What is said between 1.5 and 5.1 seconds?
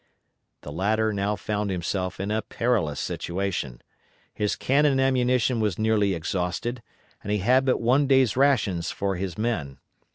himself in a perilous situation. His cannon